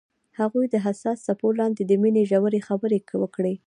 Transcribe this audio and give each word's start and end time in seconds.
هغوی 0.39 0.65
د 0.69 0.75
حساس 0.85 1.17
څپو 1.27 1.47
لاندې 1.59 1.83
د 1.85 1.91
مینې 2.01 2.23
ژورې 2.31 2.61
خبرې 2.67 2.99
وکړې. 3.21 3.53